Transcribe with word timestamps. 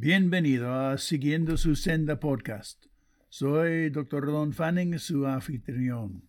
Bienvenido 0.00 0.72
a 0.72 0.96
Siguiendo 0.96 1.56
su 1.56 1.74
Senda 1.74 2.20
Podcast. 2.20 2.86
Soy 3.30 3.90
Dr. 3.90 4.26
Don 4.26 4.52
Fanning, 4.52 4.96
su 5.00 5.26
anfitrión. 5.26 6.22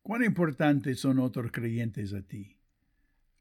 ¿Cuán 0.00 0.22
importantes 0.22 1.00
son 1.00 1.18
otros 1.18 1.50
creyentes 1.50 2.14
a 2.14 2.22
ti? 2.22 2.56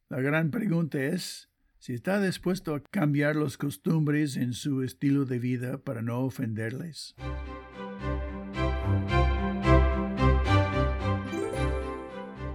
La 0.09 0.21
gran 0.21 0.49
pregunta 0.49 0.97
es 0.97 1.51
si 1.77 1.93
está 1.93 2.19
dispuesto 2.19 2.73
a 2.73 2.81
cambiar 2.81 3.35
las 3.35 3.57
costumbres 3.57 4.37
en 4.37 4.53
su 4.53 4.81
estilo 4.81 5.25
de 5.25 5.37
vida 5.37 5.77
para 5.77 6.01
no 6.01 6.21
ofenderles. 6.21 7.13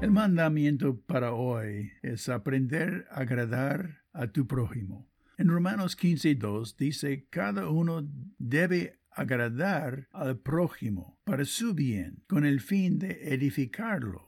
El 0.02 0.10
mandamiento 0.10 1.00
para 1.02 1.32
hoy 1.32 1.92
es 2.02 2.28
aprender 2.28 3.06
a 3.12 3.20
agradar 3.20 4.02
a 4.12 4.26
tu 4.26 4.48
prójimo. 4.48 5.13
En 5.36 5.48
Romanos 5.48 5.98
15.2 5.98 6.76
dice, 6.76 7.26
cada 7.28 7.68
uno 7.68 8.08
debe 8.38 9.00
agradar 9.10 10.08
al 10.12 10.38
prójimo 10.38 11.18
para 11.24 11.44
su 11.44 11.74
bien, 11.74 12.22
con 12.28 12.44
el 12.46 12.60
fin 12.60 13.00
de 13.00 13.34
edificarlo. 13.34 14.22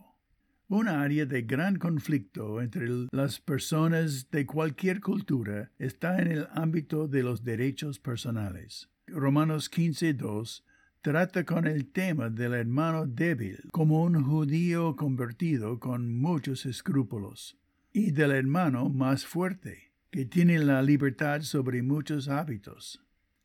Un 0.69 0.88
área 0.88 1.24
de 1.24 1.42
gran 1.42 1.77
conflicto 1.77 2.61
entre 2.61 2.88
las 3.12 3.38
personas 3.38 4.28
de 4.33 4.47
cualquier 4.47 5.00
cultura 5.00 5.70
está 5.78 6.20
en 6.20 6.33
el 6.33 6.48
ámbito 6.50 7.06
de 7.06 7.23
los 7.23 7.45
derechos 7.45 8.00
personales. 8.00 8.88
Romanos 9.06 9.70
15.2 9.70 10.64
trata 11.02 11.45
con 11.45 11.69
el 11.69 11.86
tema 11.92 12.30
del 12.30 12.55
hermano 12.55 13.06
débil 13.06 13.61
como 13.70 14.02
un 14.02 14.25
judío 14.25 14.97
convertido 14.97 15.78
con 15.78 16.19
muchos 16.19 16.66
escrúpulos, 16.66 17.56
y 17.92 18.11
del 18.11 18.33
hermano 18.33 18.88
más 18.88 19.25
fuerte 19.25 19.86
que 20.10 20.24
tiene 20.24 20.59
la 20.59 20.83
libertad 20.83 21.42
sobre 21.42 21.83
muchos 21.83 22.28
hábitos. 22.28 23.02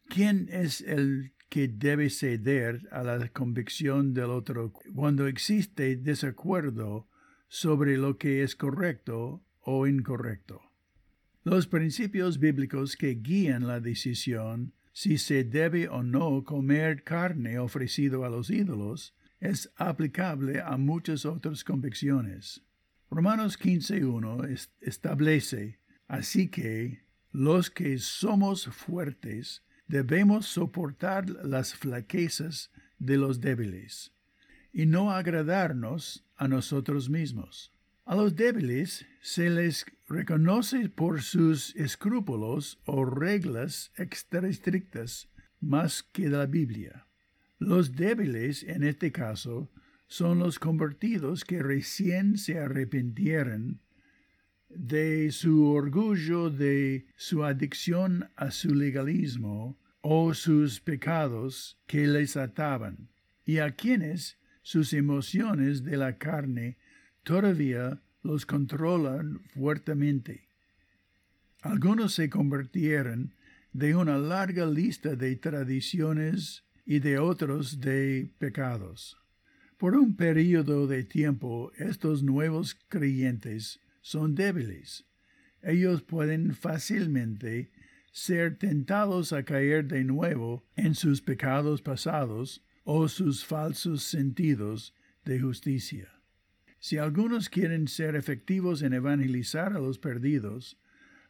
¿Quién 0.07 0.49
es 0.52 0.81
el 0.81 1.33
que 1.49 1.67
debe 1.67 2.09
ceder 2.09 2.88
a 2.91 3.03
la 3.03 3.27
convicción 3.30 4.13
del 4.13 4.31
otro 4.31 4.73
cuando 4.94 5.27
existe 5.27 5.95
desacuerdo 5.95 7.08
sobre 7.47 7.97
lo 7.97 8.17
que 8.17 8.44
es 8.44 8.55
correcto 8.55 9.44
o 9.61 9.88
incorrecto? 9.88 10.61
Los 11.44 11.67
principios 11.67 12.39
bíblicos 12.39 12.95
que 12.95 13.16
guían 13.16 13.67
la 13.67 13.80
decisión 13.80 14.73
si 14.93 15.17
se 15.17 15.43
debe 15.43 15.88
o 15.88 16.03
no 16.03 16.43
comer 16.43 17.03
carne 17.03 17.58
ofrecido 17.58 18.25
a 18.25 18.30
los 18.30 18.49
ídolos 18.49 19.16
es 19.39 19.71
aplicable 19.75 20.61
a 20.61 20.77
muchas 20.77 21.25
otras 21.25 21.64
convicciones. 21.64 22.64
Romanos 23.09 23.59
15.1 23.59 24.69
establece 24.80 25.80
Así 26.12 26.50
que 26.50 27.06
los 27.31 27.70
que 27.70 27.98
somos 27.98 28.66
fuertes 28.66 29.64
debemos 29.88 30.45
soportar 30.45 31.30
las 31.30 31.73
flaquezas 31.73 32.70
de 33.00 33.16
los 33.16 33.40
débiles 33.40 34.12
y 34.73 34.88
no 34.88 35.12
agradarnos 35.12 36.26
a 36.36 36.50
nosotros 36.50 37.09
mismos. 37.09 37.72
A 38.04 38.17
los 38.17 38.36
débiles 38.36 39.06
se 39.22 39.50
les 39.50 39.86
reconoce 40.09 40.89
por 40.89 41.22
sus 41.22 41.73
escrúpulos 41.78 42.82
o 42.84 43.06
reglas 43.06 43.94
extra 43.95 44.50
estrictas 44.50 45.30
más 45.62 46.04
que 46.04 46.28
la 46.28 46.45
Biblia. 46.45 47.08
Los 47.58 47.95
débiles, 47.95 48.64
en 48.64 48.84
este 48.84 49.14
caso, 49.14 49.72
son 50.08 50.39
los 50.39 50.59
convertidos 50.59 51.45
que 51.45 51.64
recién 51.64 52.38
se 52.38 52.59
arrepintieron 52.59 53.80
de 54.75 55.31
su 55.31 55.67
orgullo, 55.67 56.50
de 56.50 57.05
su 57.16 57.44
adicción 57.44 58.30
a 58.36 58.52
su 58.52 58.73
legalismo 58.73 59.77
o 60.02 60.33
sus 60.33 60.80
pecados 60.80 61.77
que 61.88 62.08
les 62.08 62.38
ataban, 62.38 63.09
y 63.45 63.59
a 63.59 63.72
quienes 63.72 64.38
sus 64.61 64.94
emociones 64.94 65.83
de 65.83 65.97
la 65.97 66.17
carne 66.17 66.77
todavía 67.23 68.02
los 68.23 68.45
controlan 68.45 69.42
fuertemente. 69.54 70.48
Algunos 71.61 72.14
se 72.14 72.30
convirtieron 72.30 73.33
de 73.73 73.95
una 73.95 74.17
larga 74.17 74.65
lista 74.65 75.15
de 75.15 75.36
tradiciones 75.36 76.64
y 76.86 76.99
de 76.99 77.20
otros 77.20 77.80
de 77.80 78.30
pecados. 78.38 79.17
Por 79.77 79.95
un 79.95 80.15
periodo 80.15 80.88
de 80.88 81.03
tiempo 81.03 81.71
estos 81.77 82.21
nuevos 82.23 82.77
creyentes 82.88 83.80
son 84.02 84.36
débiles. 84.36 85.06
Ellos 85.62 86.02
pueden 86.02 86.54
fácilmente 86.54 87.72
ser 88.12 88.58
tentados 88.58 89.32
a 89.32 89.44
caer 89.44 89.88
de 89.88 90.04
nuevo 90.04 90.66
en 90.76 90.95
sus 90.95 91.22
pecados 91.22 91.82
pasados 91.82 92.64
o 92.84 93.08
sus 93.08 93.45
falsos 93.45 94.04
sentidos 94.04 94.94
de 95.23 95.39
justicia. 95.39 96.10
Si 96.80 96.98
algunos 96.98 97.48
quieren 97.48 97.88
ser 97.88 98.16
efectivos 98.16 98.82
en 98.82 98.94
evangelizar 98.94 99.73
a 99.73 99.80
los 99.80 100.00
perdidos, 100.00 100.78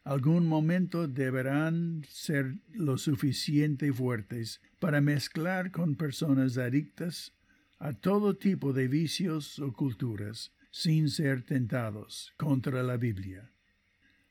algún 0.02 0.46
momento 0.46 1.06
deberán 1.06 2.04
ser 2.08 2.56
lo 2.72 2.96
suficiente 2.96 3.92
fuertes 3.92 4.60
para 4.80 5.00
mezclar 5.00 5.70
con 5.70 5.94
personas 5.94 6.56
adictas 6.58 7.34
a 7.78 7.92
todo 7.92 8.36
tipo 8.36 8.72
de 8.72 8.88
vicios 8.88 9.58
o 9.58 9.72
culturas 9.72 10.52
sin 10.72 11.10
ser 11.10 11.42
tentados 11.42 12.32
contra 12.36 12.82
la 12.82 12.96
Biblia. 12.96 13.52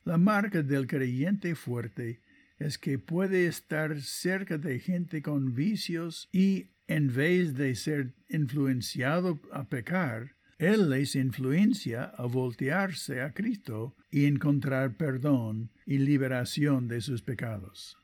La 0.04 0.18
marca 0.18 0.62
del 0.62 0.88
creyente 0.88 1.54
fuerte 1.54 2.20
es 2.58 2.78
que 2.78 2.98
puede 2.98 3.46
estar 3.46 4.00
cerca 4.02 4.58
de 4.58 4.80
gente 4.80 5.22
con 5.22 5.54
vicios 5.54 6.28
y 6.32 6.66
en 6.88 7.14
vez 7.14 7.54
de 7.54 7.74
ser 7.76 8.12
influenciado 8.28 9.40
a 9.52 9.68
pecar, 9.68 10.34
Él 10.58 10.90
les 10.90 11.14
influencia 11.14 12.04
a 12.04 12.26
voltearse 12.26 13.22
a 13.22 13.32
Cristo 13.32 13.96
y 14.10 14.26
encontrar 14.26 14.96
perdón 14.96 15.70
y 15.86 15.98
liberación 15.98 16.88
de 16.88 17.00
sus 17.00 17.22
pecados. 17.22 17.96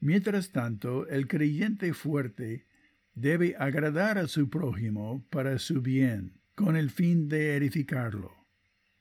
Mientras 0.00 0.52
tanto, 0.52 1.08
el 1.08 1.26
creyente 1.26 1.94
fuerte 1.94 2.66
debe 3.14 3.56
agradar 3.58 4.18
a 4.18 4.28
su 4.28 4.50
prójimo 4.50 5.24
para 5.30 5.58
su 5.58 5.80
bien 5.80 6.34
con 6.56 6.74
el 6.74 6.90
fin 6.90 7.28
de 7.28 7.54
edificarlo. 7.54 8.32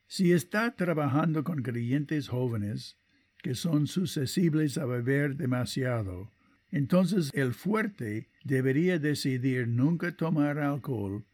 Si 0.08 0.34
está 0.34 0.76
trabajando 0.76 1.44
con 1.44 1.64
creyentes 1.64 2.28
jóvenes 2.28 2.98
que 3.42 3.56
son 3.56 3.88
susceptibles 3.88 4.78
a 4.78 4.86
beber 4.86 5.38
demasiado, 5.38 6.30
entonces 6.70 7.32
el 7.34 7.54
fuerte 7.54 8.30
debería 8.44 9.00
decidir 9.00 9.68
nunca 9.68 10.16
tomar 10.16 10.60
alcohol 10.60 11.26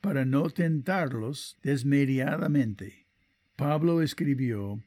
para 0.00 0.24
no 0.24 0.50
tentarlos 0.50 1.58
desmediadamente. 1.62 3.06
Pablo 3.56 4.02
escribió, 4.02 4.82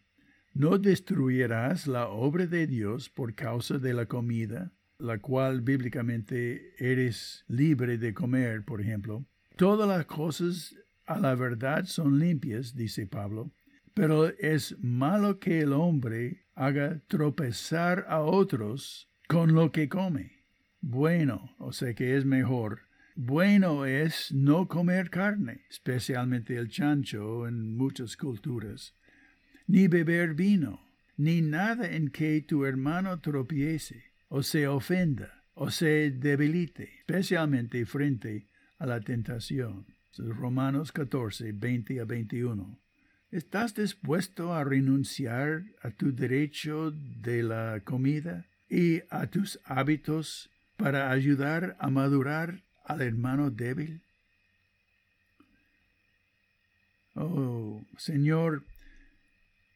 ¿No 0.54 0.78
destruirás 0.78 1.88
la 1.88 2.08
obra 2.08 2.46
de 2.46 2.68
Dios 2.68 3.10
por 3.10 3.34
causa 3.34 3.80
de 3.80 3.94
la 3.94 4.06
comida, 4.06 4.72
la 5.00 5.18
cual 5.18 5.62
bíblicamente 5.62 6.74
eres 6.78 7.44
libre 7.48 7.98
de 7.98 8.14
comer, 8.14 8.64
por 8.64 8.82
ejemplo? 8.82 9.26
Todas 9.58 9.88
las 9.88 10.06
cosas 10.06 10.76
a 11.06 11.18
la 11.18 11.34
verdad 11.34 11.86
son 11.86 12.20
limpias, 12.20 12.76
dice 12.76 13.08
Pablo, 13.08 13.52
pero 13.94 14.28
es 14.38 14.78
malo 14.80 15.40
que 15.40 15.62
el 15.62 15.72
hombre 15.72 16.44
haga 16.56 17.00
tropezar 17.08 18.06
a 18.10 18.20
otros 18.20 19.10
con 19.30 19.56
lo 19.56 19.72
que 19.72 19.88
come. 19.88 20.44
Bueno, 20.82 21.56
o 21.58 21.72
sea 21.72 21.94
que 21.94 22.18
es 22.18 22.26
mejor. 22.26 22.82
Bueno 23.16 23.86
es 23.86 24.34
no 24.34 24.68
comer 24.68 25.10
carne, 25.10 25.62
especialmente 25.70 26.58
el 26.58 26.68
chancho 26.68 27.48
en 27.48 27.78
muchas 27.78 28.18
culturas, 28.18 28.94
ni 29.68 29.88
beber 29.88 30.34
vino, 30.34 30.82
ni 31.16 31.40
nada 31.42 31.90
en 31.90 32.10
que 32.10 32.42
tu 32.42 32.66
hermano 32.66 33.22
tropiece, 33.22 34.04
o 34.28 34.44
se 34.44 34.68
ofenda, 34.68 35.46
o 35.54 35.72
se 35.72 36.12
debilite, 36.12 37.00
especialmente 37.00 37.86
frente 37.86 38.50
a 38.80 38.86
la 38.86 39.00
tentación. 39.02 39.86
Romanos 40.18 40.92
14, 40.92 41.52
20 41.52 42.00
a 42.00 42.06
21. 42.06 42.80
¿Estás 43.32 43.76
dispuesto 43.76 44.54
a 44.54 44.64
renunciar 44.64 45.64
a 45.82 45.92
tu 45.92 46.16
derecho 46.16 46.92
de 46.92 47.44
la 47.44 47.82
comida 47.84 48.46
y 48.70 49.02
a 49.10 49.28
tus 49.28 49.60
hábitos 49.66 50.50
para 50.78 51.12
ayudar 51.12 51.76
a 51.80 51.90
madurar 51.90 52.62
al 52.86 53.02
hermano 53.02 53.52
débil? 53.52 54.02
Oh, 57.16 57.82
Señor, 57.98 58.64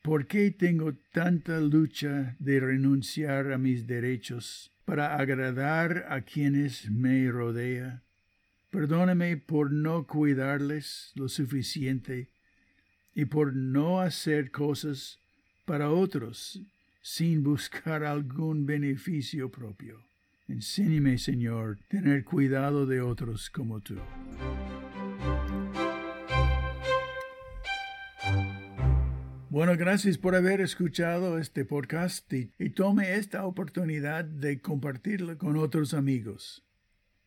¿por 0.04 0.28
qué 0.28 0.52
tengo 0.52 0.94
tanta 1.12 1.60
lucha 1.60 2.36
de 2.40 2.60
renunciar 2.60 3.52
a 3.52 3.58
mis 3.58 3.88
derechos 3.88 4.72
para 4.86 5.18
agradar 5.18 6.06
a 6.10 6.22
quienes 6.22 6.90
me 6.90 7.30
rodean? 7.30 8.02
Perdóname 8.70 9.38
por 9.38 9.72
no 9.72 10.06
cuidarles 10.06 11.12
lo 11.16 11.28
suficiente 11.28 12.30
y 13.16 13.26
por 13.26 13.56
no 13.56 14.00
hacer 14.00 14.52
cosas 14.52 15.20
para 15.66 15.90
otros 15.90 16.62
sin 17.02 17.44
buscar 17.44 18.04
algún 18.04 18.66
beneficio 18.66 19.50
propio. 19.50 20.04
Enséñame, 20.48 21.18
Señor, 21.18 21.80
tener 21.88 22.24
cuidado 22.24 22.86
de 22.86 23.02
otros 23.02 23.50
como 23.50 23.82
tú. 23.82 23.96
Bueno, 29.50 29.76
gracias 29.76 30.20
por 30.20 30.36
haber 30.36 30.62
escuchado 30.62 31.40
este 31.40 31.66
podcast 31.66 32.32
y, 32.32 32.70
tome 32.70 33.16
esta 33.16 33.46
oportunidad 33.46 34.24
de 34.24 34.62
compartirlo 34.62 35.40
con 35.40 35.58
otros 35.58 35.96
amigos. 35.96 36.69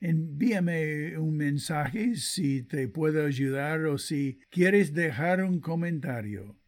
Envíame 0.05 1.17
un 1.17 1.37
mensaje 1.37 2.17
si 2.17 2.65
te 2.65 2.89
puedo 2.89 3.25
ayudar 3.25 3.87
o 3.87 3.99
si 3.99 4.41
quieres 4.51 4.95
dejar 4.95 5.45
un 5.45 5.61
comentario. 5.61 6.59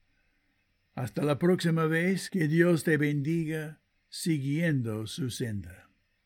Hasta 0.95 1.25
la 1.25 1.37
próxima 1.37 1.87
vez, 1.87 2.31
que 2.31 2.47
Dios 2.47 2.85
te 2.85 2.97
bendiga 2.97 3.81
siguiendo 4.09 5.09
su 5.09 5.31
senda. 5.31 5.84